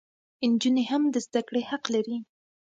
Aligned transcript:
انجونې 0.45 0.83
هم 0.91 1.03
د 1.13 1.15
زدکړي 1.25 1.61
حق 1.69 1.83
لري 1.95 2.17